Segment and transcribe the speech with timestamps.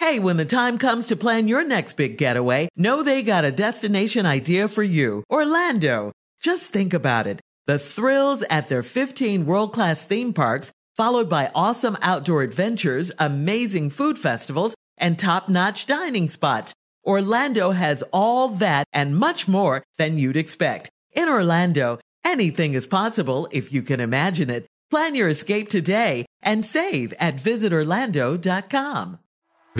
[0.00, 3.52] Hey, when the time comes to plan your next big getaway, know they got a
[3.52, 5.24] destination idea for you.
[5.30, 6.10] Orlando.
[6.40, 7.38] Just think about it.
[7.66, 14.18] The thrills at their 15 world-class theme parks, followed by awesome outdoor adventures, amazing food
[14.18, 16.72] festivals, and top-notch dining spots.
[17.04, 20.88] Orlando has all that and much more than you'd expect.
[21.12, 24.64] In Orlando, anything is possible if you can imagine it.
[24.90, 29.18] Plan your escape today and save at visitorlando.com.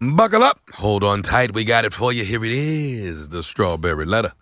[0.00, 0.60] Buckle up.
[0.74, 1.54] Hold on tight.
[1.54, 2.22] We got it for you.
[2.22, 4.32] Here it is the strawberry letter.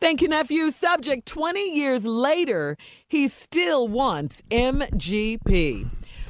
[0.00, 0.70] Thank you, nephew.
[0.70, 2.76] Subject 20 years later,
[3.08, 5.88] he still wants MGP.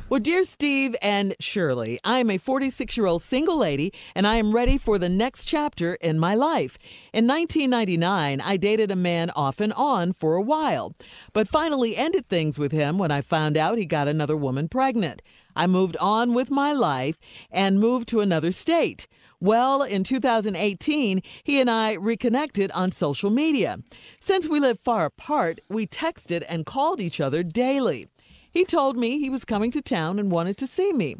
[0.08, 4.36] Well, dear Steve and Shirley, I am a 46 year old single lady and I
[4.36, 6.78] am ready for the next chapter in my life.
[7.12, 10.94] In 1999, I dated a man off and on for a while,
[11.32, 15.20] but finally ended things with him when I found out he got another woman pregnant.
[15.56, 17.16] I moved on with my life
[17.50, 19.08] and moved to another state.
[19.40, 23.78] Well, in 2018, he and I reconnected on social media.
[24.20, 28.08] Since we live far apart, we texted and called each other daily.
[28.50, 31.16] He told me he was coming to town and wanted to see me.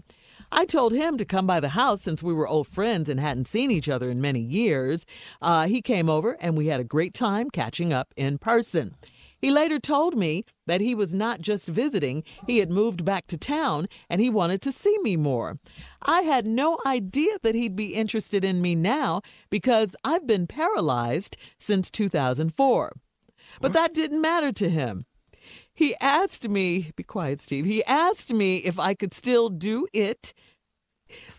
[0.50, 3.48] I told him to come by the house since we were old friends and hadn't
[3.48, 5.04] seen each other in many years.
[5.42, 8.94] Uh, he came over and we had a great time catching up in person.
[9.46, 13.36] He later told me that he was not just visiting, he had moved back to
[13.38, 15.60] town and he wanted to see me more.
[16.02, 21.36] I had no idea that he'd be interested in me now because I've been paralyzed
[21.60, 22.96] since 2004.
[23.60, 25.04] But that didn't matter to him.
[25.72, 27.66] He asked me, be quiet, Steve.
[27.66, 30.34] He asked me if I could still do it.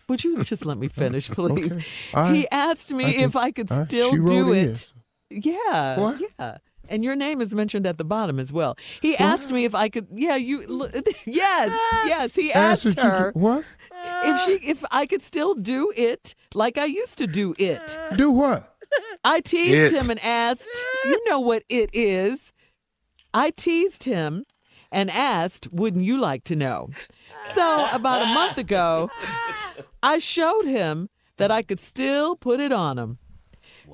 [0.08, 1.72] Would you just let me finish, please?
[1.72, 1.84] Okay.
[2.14, 4.94] I- he asked me I can- if I could I- still do it.
[5.28, 6.00] Yeah.
[6.00, 6.22] What?
[6.40, 6.56] Yeah.
[6.88, 8.76] And your name is mentioned at the bottom as well.
[9.02, 10.08] He asked me if I could.
[10.12, 10.58] Yeah, you.
[11.26, 12.06] Yes, ah.
[12.06, 12.34] yes.
[12.34, 13.64] He Asked asked her could- what?
[14.24, 14.70] if she ah.
[14.70, 17.98] if I could still do it like I used to do it.
[17.98, 18.14] Ah.
[18.16, 18.74] Do what?
[19.24, 20.02] I teased It.
[20.02, 20.70] him and asked,
[21.04, 22.52] "You know what it is?"
[23.34, 24.44] I teased him
[24.90, 26.88] and asked, "Wouldn't you like to know?"
[27.54, 29.10] So about a month ago,
[30.02, 33.18] I showed him that I could still put it on him.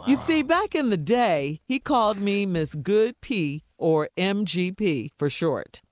[0.06, 5.30] You see, back in the day, he called me Miss Good P or MGP for
[5.30, 5.82] short.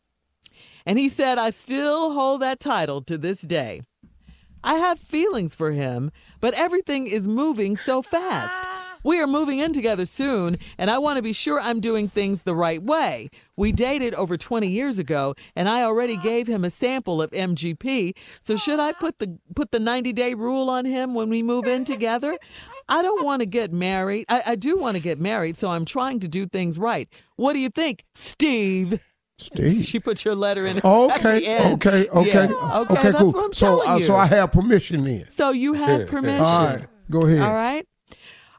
[0.84, 3.82] And he said I still hold that title to this day.
[4.64, 6.10] I have feelings for him,
[6.40, 8.64] but everything is moving so fast.
[9.04, 12.44] We are moving in together soon, and I want to be sure I'm doing things
[12.44, 13.30] the right way.
[13.56, 18.14] We dated over 20 years ago, and I already gave him a sample of MGP.
[18.40, 21.84] So should I put the put the 90-day rule on him when we move in
[21.84, 22.38] together?
[22.88, 24.26] I don't want to get married.
[24.28, 27.08] I, I do want to get married, so I'm trying to do things right.
[27.36, 29.00] What do you think, Steve?
[29.38, 29.84] Steve.
[29.84, 30.80] She put your letter in.
[30.84, 33.52] Okay, okay, okay, Yeah, okay, that's cool.
[33.52, 35.24] so, uh, so I have permission then.
[35.30, 36.44] So you have permission.
[36.44, 37.40] All right, go ahead.
[37.40, 37.86] All right.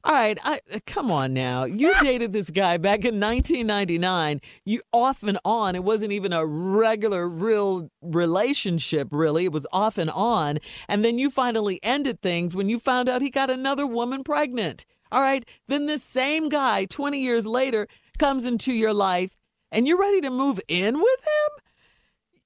[0.05, 0.37] All right.
[0.43, 1.63] I, uh, come on now.
[1.63, 4.41] You dated this guy back in 1999.
[4.65, 5.75] You off and on.
[5.75, 9.45] It wasn't even a regular, real relationship, really.
[9.45, 10.59] It was off and on.
[10.89, 14.85] And then you finally ended things when you found out he got another woman pregnant.
[15.11, 15.45] All right.
[15.67, 17.87] Then this same guy, 20 years later,
[18.19, 19.37] comes into your life
[19.71, 21.63] and you're ready to move in with him?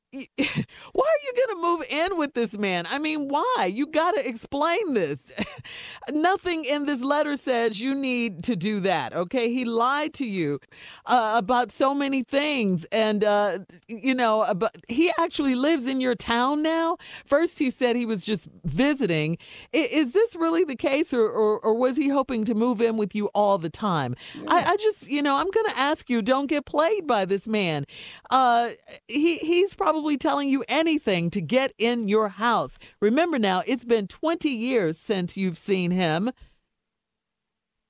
[0.14, 2.88] why are you going to move in with this man?
[2.90, 3.70] I mean, why?
[3.72, 5.34] You got to explain this.
[6.12, 9.52] Nothing in this letter says you need to do that, okay?
[9.52, 10.60] He lied to you
[11.06, 12.86] uh, about so many things.
[12.86, 13.60] And, uh,
[13.90, 16.98] you know, but he actually lives in your town now.
[17.26, 19.38] First, he said he was just visiting.
[19.74, 22.96] I- is this really the case, or, or, or was he hoping to move in
[22.96, 24.16] with you all the time?
[24.48, 27.46] I, I just, you know, I'm going to ask you don't get played by this
[27.46, 27.86] man.
[28.30, 28.70] Uh,
[29.08, 32.78] he, he's probably telling you anything to get in your house.
[33.02, 36.32] Remember now, it's been 20 years since you've seen him.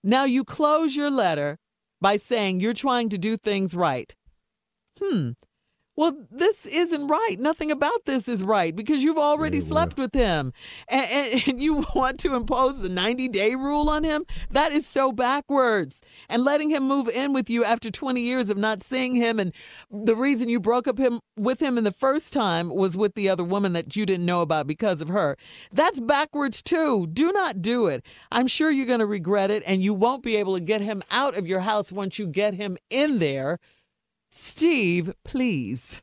[0.04, 1.58] Now you close your letter
[2.00, 4.16] by saying you're trying to do things right.
[5.00, 5.32] Hmm.
[5.98, 7.38] Well, this isn't right.
[7.40, 10.54] Nothing about this is right because you've already slept with him.
[10.88, 14.24] And, and, and you want to impose the 90 day rule on him?
[14.52, 16.02] That is so backwards.
[16.30, 19.40] And letting him move in with you after 20 years of not seeing him.
[19.40, 19.52] And
[19.90, 23.28] the reason you broke up him with him in the first time was with the
[23.28, 25.36] other woman that you didn't know about because of her.
[25.72, 27.08] That's backwards too.
[27.08, 28.06] Do not do it.
[28.32, 31.02] I'm sure you're going to regret it and you won't be able to get him
[31.10, 33.60] out of your house once you get him in there.
[34.38, 36.02] Steve, please.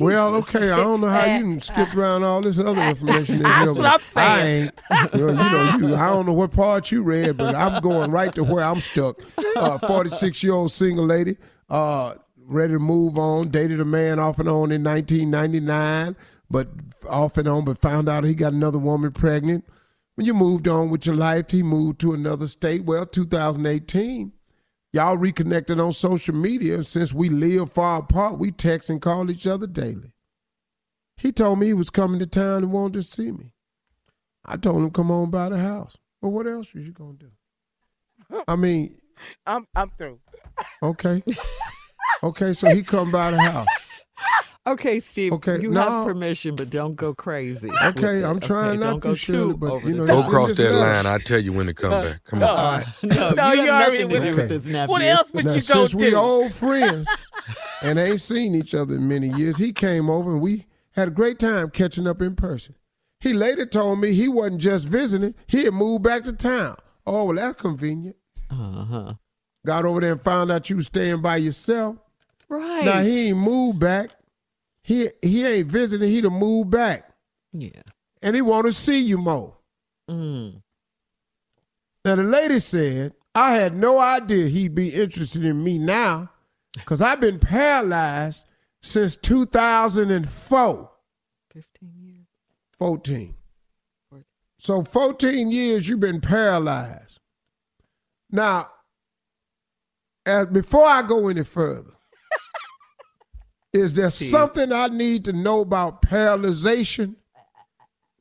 [0.00, 3.42] Well, okay, I don't know how you can skip around all this other information in
[3.42, 4.70] That's here, what but I'm I saying.
[4.90, 5.14] ain't.
[5.14, 8.10] You know, you know, you, I don't know what part you read, but I'm going
[8.10, 9.20] right to where I'm stuck.
[9.56, 11.36] Uh, 46 year old single lady,
[11.70, 13.50] uh, ready to move on.
[13.50, 16.16] Dated a man off and on in 1999,
[16.50, 16.68] but
[17.08, 19.64] off and on, but found out he got another woman pregnant.
[20.16, 22.84] When you moved on with your life, he moved to another state.
[22.84, 24.32] Well, 2018.
[24.96, 26.82] Y'all reconnected on social media.
[26.82, 30.14] Since we live far apart, we text and call each other daily.
[31.18, 33.52] He told me he was coming to town and wanted to see me.
[34.46, 35.98] I told him come on by the house.
[36.22, 37.30] Well, what else was you gonna do?
[38.48, 38.96] I mean,
[39.46, 40.18] I'm I'm through.
[40.82, 41.22] okay,
[42.22, 42.54] okay.
[42.54, 43.68] So he come by the house.
[44.66, 45.32] Okay, Steve.
[45.34, 45.80] Okay, you no.
[45.80, 47.70] have permission, but don't go crazy.
[47.70, 48.24] Okay.
[48.24, 50.48] I'm trying Okay, not to, go Shirley, but, you know, Go top.
[50.48, 50.74] Yes, that yes.
[50.74, 51.06] line.
[51.06, 52.24] I'll tell you when to come back.
[52.24, 52.48] Come on.
[52.48, 54.90] Uh, no, No, you you have already nothing to do went- with this nephew.
[54.90, 56.16] What else would Now, you go since we to?
[56.16, 57.08] old friends
[57.82, 61.12] and ain't seen each other in many years, he came over and we had a
[61.12, 62.74] great time catching up in person.
[63.20, 66.76] He later told me he wasn't just visiting; he had moved back to town.
[67.06, 68.16] Oh, well, that's convenient.
[68.50, 69.14] Uh-huh.
[69.64, 71.96] Got over there and found out you was staying by yourself.
[72.48, 72.84] Right.
[72.84, 74.10] Now he ain't moved back.
[74.86, 76.08] He he ain't visiting.
[76.08, 77.10] He to move back,
[77.50, 77.82] Yeah.
[78.22, 79.56] and he want to see you more.
[80.08, 80.62] Mm.
[82.04, 86.30] Now the lady said, I had no idea he'd be interested in me now,
[86.84, 88.44] cause I've been paralyzed
[88.80, 90.90] since 2004.
[91.52, 92.26] 15 years.
[92.78, 93.34] 14.
[94.60, 97.18] So 14 years you've been paralyzed.
[98.30, 98.68] Now,
[100.24, 101.90] as, before I go any further,
[103.72, 107.16] is there something I need to know about paralyzation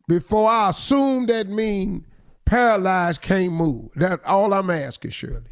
[0.08, 2.06] before I assume that mean
[2.46, 3.92] paralyzed can't move?
[3.96, 5.52] That's all I'm asking, Shirley.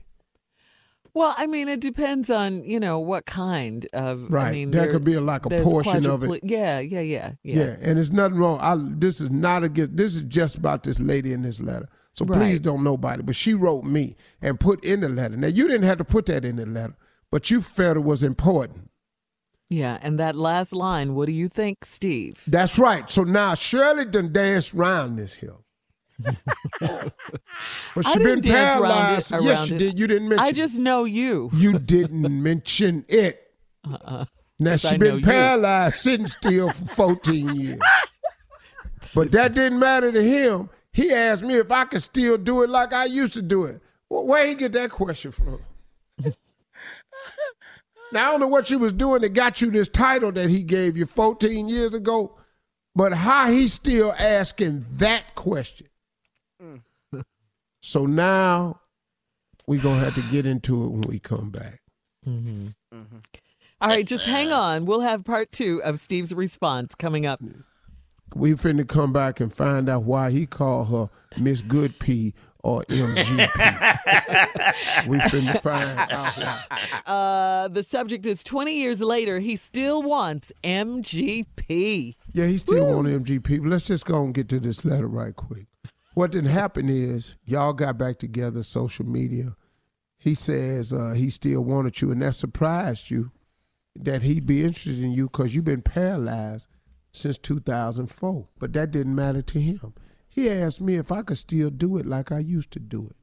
[1.16, 4.32] Well, I mean, it depends on you know what kind of.
[4.32, 4.48] Right.
[4.48, 6.40] I mean, There there- could be, like, a portion of it.
[6.44, 7.56] Yeah, yeah, yeah, yeah.
[7.56, 8.60] Yeah, and there's nothing wrong.
[8.60, 9.96] I this is not against.
[9.96, 11.88] This is just about this lady in this letter.
[12.12, 13.24] So please don't nobody.
[13.24, 15.36] But she wrote me and put in the letter.
[15.36, 16.96] Now you didn't have to put that in the letter,
[17.32, 18.90] but you felt it was important.
[19.70, 22.44] Yeah, and that last line, what do you think, Steve?
[22.48, 23.10] That's right.
[23.10, 25.64] So now Shirley done danced around this hill.
[26.80, 27.12] but
[28.06, 29.32] she been around it- paralyzed.
[29.32, 30.00] yes, around you did.
[30.00, 30.46] You didn't mention.
[30.46, 31.50] I just know you.
[31.54, 33.52] you didn't mention it.
[33.90, 34.26] Uh-uh.
[34.60, 37.80] Now she been paralyzed, sitting still for 14 years.
[39.16, 40.70] But that didn't matter to him.
[40.94, 43.82] He asked me if I could still do it like I used to do it.
[44.10, 45.60] Well, where he get that question from?
[48.14, 50.64] Now I don't know what you was doing that got you this title that he
[50.64, 52.38] gave you 14 years ago,
[52.96, 55.88] but how he still asking that question.
[56.62, 56.82] Mm.
[57.82, 58.80] so now
[59.68, 61.82] we're gonna have to get into it when we come back.
[62.26, 62.68] Mm-hmm.
[62.94, 63.18] Mm-hmm.
[63.82, 64.86] All right, just hang on.
[64.86, 67.42] We'll have part two of Steve's response coming up.
[68.34, 72.84] We finna come back and find out why he called her Miss Good P or
[72.84, 73.38] MGP?
[75.08, 77.08] we finna find out.
[77.08, 82.16] Uh, the subject is 20 years later, he still wants MGP.
[82.34, 83.62] Yeah, he still want MGP.
[83.62, 85.68] But let's just go and get to this letter right quick.
[86.14, 89.56] What didn't happen is y'all got back together, social media.
[90.18, 93.32] He says uh, he still wanted you, and that surprised you
[93.96, 96.68] that he'd be interested in you because you've been paralyzed
[97.12, 98.48] since 2004.
[98.60, 99.94] But that didn't matter to him.
[100.34, 103.16] He asked me if I could still do it like I used to do it.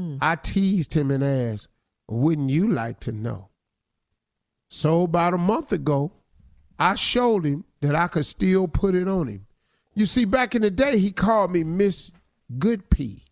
[0.00, 0.16] Hmm.
[0.22, 1.68] I teased him and asked,
[2.08, 3.50] Wouldn't you like to know?
[4.70, 6.12] So about a month ago,
[6.78, 9.46] I showed him that I could still put it on him.
[9.94, 12.10] You see, back in the day, he called me Miss
[12.58, 13.22] Good P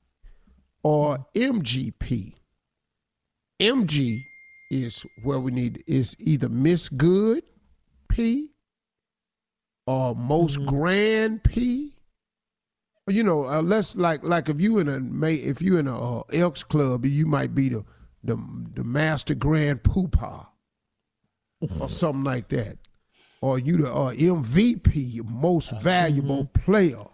[0.82, 2.34] or MGP.
[3.60, 4.20] MG
[4.70, 7.42] is where we need is either Miss Good
[8.08, 8.50] P
[9.86, 10.68] or most mm-hmm.
[10.68, 11.93] grand P.
[13.06, 16.22] You know, uh, let's like like if you in a if you in a uh,
[16.32, 17.84] Elks club, you might be the
[18.22, 18.36] the
[18.74, 20.46] the master grand poopah
[21.80, 22.78] or something like that,
[23.42, 27.04] or you the uh, MVP, most valuable player.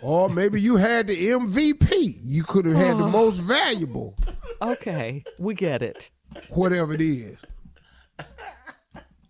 [0.00, 2.18] Or maybe you had the MVP.
[2.22, 4.16] You could have had the most valuable,
[4.60, 6.10] Okay, we get it.
[6.50, 7.36] whatever it is.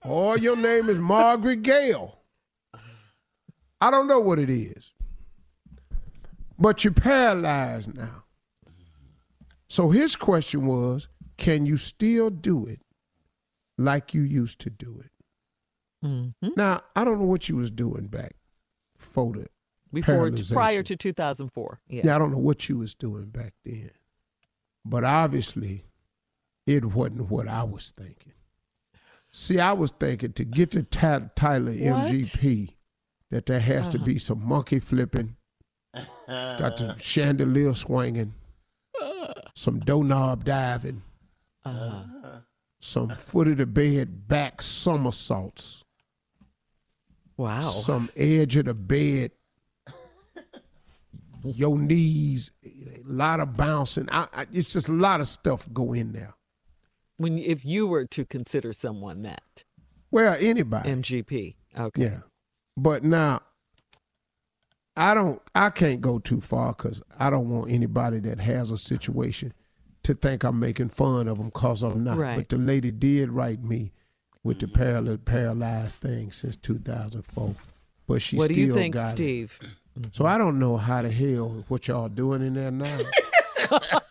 [0.04, 2.18] Or your name is Margaret Gale.
[3.80, 4.91] I don't know what it is.
[6.62, 8.22] But you're paralyzed now.
[9.68, 12.80] So his question was can you still do it
[13.76, 16.06] like you used to do it?
[16.06, 16.50] Mm-hmm.
[16.56, 18.34] Now, I don't know what you was doing back
[18.96, 19.46] for the
[19.92, 21.80] Before, prior to 2004.
[21.88, 22.02] Yeah.
[22.04, 23.90] Yeah, I don't know what you was doing back then.
[24.84, 25.84] But obviously,
[26.66, 28.34] it wasn't what I was thinking.
[29.32, 32.74] See, I was thinking to get to Ty- Tyler MGP
[33.30, 34.04] that there has to uh-huh.
[34.04, 35.36] be some monkey flipping,
[36.26, 38.34] got the chandelier swinging,
[39.54, 41.02] some doorknob diving,
[41.64, 42.38] uh-huh.
[42.80, 45.84] some foot of the bed back somersaults,
[47.36, 47.60] Wow.
[47.60, 49.32] some edge of the bed,
[51.44, 54.08] your knees, a lot of bouncing.
[54.12, 56.34] I, I, it's just a lot of stuff go in there.
[57.16, 59.64] when if you were to consider someone that
[60.10, 60.90] Well, anybody.
[60.90, 61.54] MGP.
[61.78, 62.02] Okay.
[62.02, 62.20] Yeah.
[62.76, 63.40] But now,
[64.96, 68.78] I don't, I can't go too far because I don't want anybody that has a
[68.78, 69.54] situation
[70.02, 72.18] to think I'm making fun of them because I'm not.
[72.18, 72.36] Right.
[72.36, 73.92] But the lady did write me
[74.44, 77.54] with the paralyzed, paralyzed thing since 2004.
[78.06, 79.12] But she what still do you think, got it.
[79.12, 79.60] Steve?
[80.12, 82.98] So I don't know how the hell what y'all doing in there now.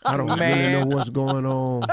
[0.06, 1.84] I don't really know what's going on.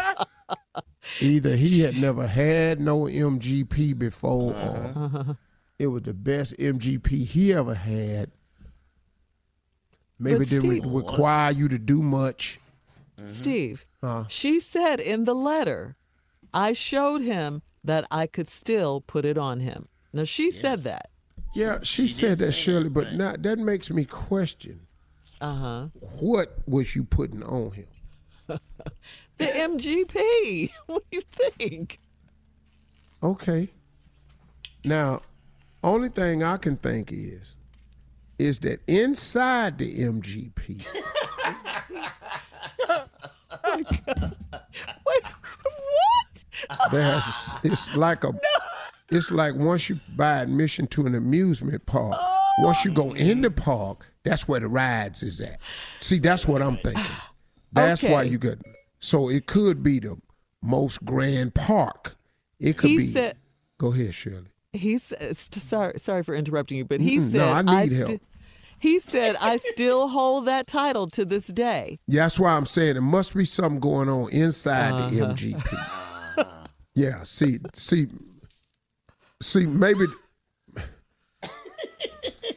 [1.21, 5.35] Either he had never had no MGP before, or uh-huh.
[5.79, 8.31] it was the best MGP he ever had.
[10.19, 12.59] Maybe But it didn't re- Steve- require you to do much.
[13.27, 15.97] Steve, Uh, she said in the letter,
[16.55, 19.89] I showed him that I could still put it on him.
[20.13, 21.11] Now, she said that.
[21.55, 24.81] yeah, she, said that, Shirley, but now that makes me question
[25.41, 25.87] Uh huh.
[26.21, 27.87] what was you putting on him?
[29.39, 30.71] The MGP.
[30.87, 32.01] What do you think?
[33.23, 33.69] Okay.
[34.85, 35.23] Now,
[35.83, 37.55] only thing I can think is,
[38.39, 40.87] is that inside the MGP,
[45.07, 46.45] Wait, what?
[46.93, 48.33] there's it's like a,
[49.11, 52.39] it's like once you buy admission to an amusement park, oh.
[52.61, 55.61] once you go in the park, that's where the rides is at.
[56.01, 57.05] See, that's what I'm thinking.
[57.73, 58.59] That's why you got.
[59.01, 60.17] So it could be the
[60.63, 62.17] most grand park.
[62.59, 63.13] It could He be.
[63.13, 63.37] said-
[63.79, 64.49] go ahead, Shirley.
[64.73, 68.11] He said, sorry, sorry for interrupting you, but he Mm-mm, said, no, I need sti-
[68.11, 68.21] help.
[68.81, 71.99] He said, I still hold that title to this day.
[72.07, 75.11] Yeah, that's why I'm saying there must be something going on inside Uh-huh.
[75.11, 76.49] the MGP.
[76.95, 78.07] yeah, see, see,
[79.43, 80.07] see, maybe,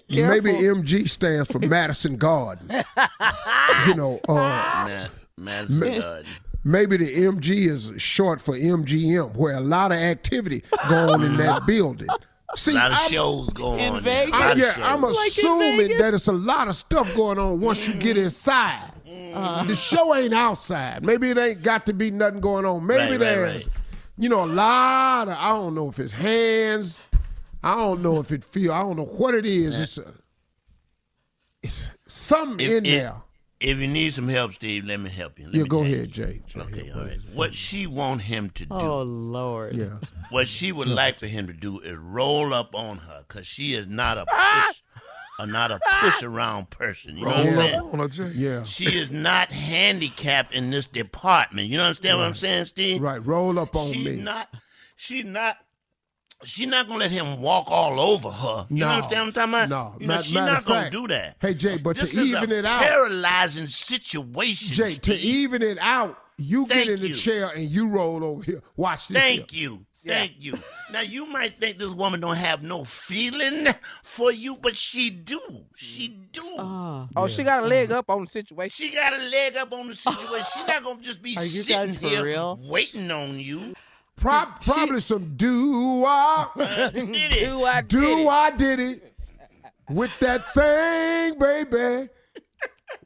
[0.10, 2.70] maybe MG stands for Madison Garden.
[3.88, 6.26] you know, uh, Ma- Madison Garden.
[6.64, 11.38] maybe the MG is short for MGM, where a lot of activity going on in
[11.38, 12.10] that building.
[12.56, 14.04] See, A lot of I'm- shows going In on.
[14.04, 14.26] there.
[14.26, 14.32] Vegas?
[14.34, 14.84] lot I, of yeah, shows.
[14.84, 16.00] I'm Like assuming Vegas?
[16.00, 18.92] that it's a lot of stuff going on once you get inside.
[19.34, 19.64] Uh-huh.
[19.64, 21.04] The show ain't outside.
[21.06, 22.86] Maybe it ain't got to be nothing going on.
[22.86, 23.76] Maybe Right, right, there's, right.
[24.18, 25.36] you know, a lot of.
[25.38, 27.02] I don't know if it's hands.
[27.64, 28.72] I don't know if it feel.
[28.74, 29.80] I don't know what it is.
[29.80, 30.14] It's, a,
[31.64, 33.16] it's something If- in if- there.
[33.62, 35.46] If you need some help, Steve, let me help you.
[35.46, 35.96] Let Yeah, me go tell you.
[35.96, 36.42] ahead, Jay.
[36.48, 39.76] Jay, Okay, go all What she want him to do, Oh, Lord.
[39.76, 39.98] Yeah.
[40.32, 43.74] what she would like for him to do is roll up on her, cause she
[43.74, 44.82] is not a push,
[45.40, 47.18] are not a push around person.
[47.18, 48.32] You know Roll what I'm up on her, Jay.
[48.34, 48.64] Yeah.
[48.64, 51.68] She is not handicapped in this department.
[51.68, 53.02] You understand what I'm saying, Steve?
[53.02, 53.24] Right.
[53.24, 54.24] Roll up on she's me.
[54.24, 54.50] not.
[54.96, 55.58] She's not.
[56.44, 58.66] She's not gonna let him walk all over her.
[58.70, 58.88] You No.
[58.90, 59.70] understand what I'm talking about?
[59.70, 59.96] No.
[60.00, 61.38] You know, Ma- she's matter not of gonna fact- do that.
[61.40, 64.76] Hey, Jay, but this to is even a it out- paralyzing situation.
[64.76, 67.16] Jay, to even it out, you Thank get in the you.
[67.16, 68.64] chair and you roll over here.
[68.76, 69.18] Watch this.
[69.18, 69.70] Thank here.
[69.70, 69.86] you.
[70.04, 70.58] Thank you.
[70.92, 73.68] Now you might think this woman don't have no feeling
[74.02, 75.40] for you, but she do.
[75.76, 76.56] She do.
[76.58, 77.08] Ah.
[77.16, 78.74] Oh, she got a leg up on the situation.
[78.88, 80.48] She got a leg up on the situation.
[80.56, 82.60] She's not gonna just be sitting here real?
[82.64, 83.76] waiting on you.
[84.22, 86.48] Pro- probably some do I
[86.94, 87.46] Did it?
[87.46, 88.28] Do I do did it.
[88.28, 89.14] I did it
[89.90, 92.10] with that thing, baby.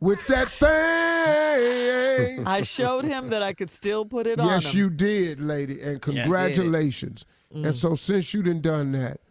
[0.02, 2.46] With that thing.
[2.46, 6.02] I showed him that I could still put it on Yes, you did, lady, and
[6.02, 7.26] congratulations.
[7.54, 7.68] Mm.
[7.68, 9.22] And so since you done done that,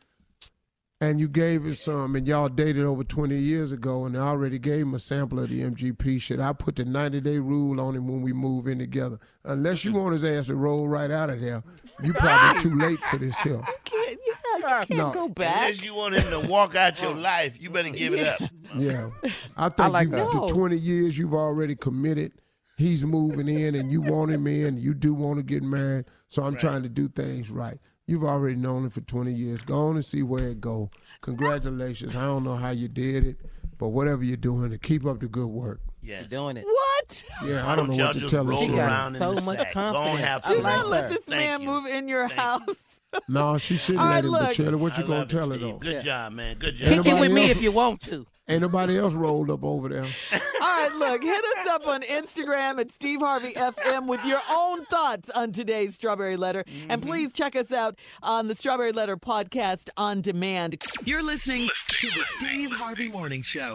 [1.00, 4.58] and you gave it some, and y'all dated over 20 years ago, and I already
[4.58, 6.40] gave him a sample of the MGP shit.
[6.40, 9.18] I put the 90 day rule on him when we move in together.
[9.44, 11.62] Unless you want his ass to roll right out of there,
[12.02, 13.60] you probably too late for this here.
[13.84, 15.12] can't, yeah, you can't No.
[15.12, 15.56] go back.
[15.62, 18.50] Unless you want him to walk out your life, you better give it up.
[18.76, 19.10] Yeah,
[19.56, 20.24] I think like you, her.
[20.24, 20.48] the No.
[20.48, 22.32] 20 years you've already committed.
[22.76, 24.78] He's moving in, and you want him in.
[24.78, 27.78] You do want to get married, so I'm trying to do things right.
[28.06, 29.62] You've already known him for 20 years.
[29.62, 30.90] Go on and see where it go.
[31.22, 32.14] Congratulations.
[32.14, 33.36] I don't know how you did it,
[33.78, 35.80] but whatever you're doing, to keep up the good work.
[36.02, 36.26] Yes.
[36.26, 36.64] Doing it.
[36.66, 37.24] What?
[37.46, 38.76] Yeah, I don't don't know y'all what to just tell roll She her.
[38.76, 39.72] got around in so the much sack?
[39.74, 40.20] Go on, confidence.
[40.20, 40.62] have I Do fun.
[40.64, 41.08] like not let her.
[41.10, 41.68] this Thank man you.
[41.68, 42.42] move in your Thank you.
[42.42, 43.00] house.
[43.28, 44.32] No, she shouldn't All let right, him.
[44.32, 44.52] But look.
[44.54, 45.60] Shirley, what you I gonna love it, tell her Steve.
[45.70, 45.78] though?
[45.78, 46.00] Good Yeah.
[46.02, 46.56] job, man.
[46.58, 46.88] Good job.
[46.88, 47.06] Kick job.
[47.06, 47.50] it with Anybody me else?
[47.52, 48.26] if you want to.
[48.46, 50.02] Ain't nobody else rolled up over there.
[50.02, 54.84] All right, look, hit us up on Instagram at Steve Harvey FM with your own
[54.84, 56.64] thoughts on today's Strawberry Letter.
[56.88, 57.08] And mm-hmm.
[57.08, 60.82] please check us out on the Strawberry Letter podcast on demand.
[61.04, 63.74] You're listening to the Steve Harvey Morning Show.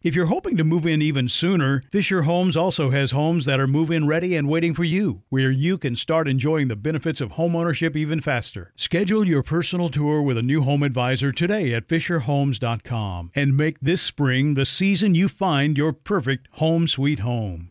[0.03, 3.67] If you're hoping to move in even sooner, Fisher Homes also has homes that are
[3.67, 7.33] move in ready and waiting for you, where you can start enjoying the benefits of
[7.33, 8.73] homeownership even faster.
[8.75, 14.01] Schedule your personal tour with a new home advisor today at FisherHomes.com and make this
[14.01, 17.69] spring the season you find your perfect home sweet home.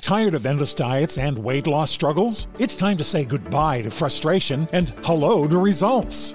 [0.00, 2.48] Tired of endless diets and weight loss struggles?
[2.58, 6.34] It's time to say goodbye to frustration and hello to results.